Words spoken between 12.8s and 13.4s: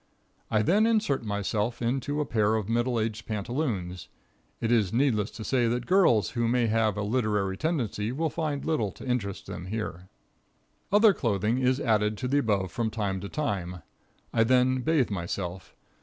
time to